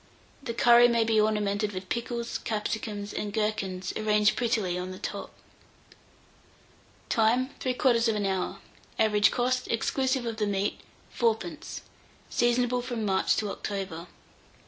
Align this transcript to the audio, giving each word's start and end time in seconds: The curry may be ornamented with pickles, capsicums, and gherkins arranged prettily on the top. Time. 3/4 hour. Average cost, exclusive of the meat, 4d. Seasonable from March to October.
The 0.41 0.55
curry 0.55 0.87
may 0.87 1.03
be 1.03 1.21
ornamented 1.21 1.73
with 1.73 1.87
pickles, 1.89 2.39
capsicums, 2.39 3.13
and 3.13 3.31
gherkins 3.31 3.93
arranged 3.95 4.35
prettily 4.35 4.75
on 4.75 4.89
the 4.89 4.97
top. 4.97 5.31
Time. 7.07 7.51
3/4 7.59 8.25
hour. 8.25 8.57
Average 8.97 9.29
cost, 9.29 9.67
exclusive 9.67 10.25
of 10.25 10.37
the 10.37 10.47
meat, 10.47 10.79
4d. 11.15 11.81
Seasonable 12.31 12.81
from 12.81 13.05
March 13.05 13.35
to 13.37 13.51
October. 13.51 14.07